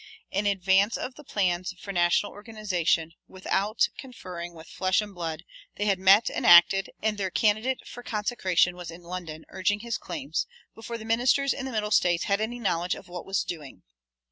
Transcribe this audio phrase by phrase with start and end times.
[0.31, 5.43] In advance of the plans for national organization, without conferring with flesh and blood,
[5.75, 9.99] they had met and acted, and their candidate for consecration was in London urging his
[9.99, 13.83] claims, before the ministers in the Middle States had any knowledge of what was doing.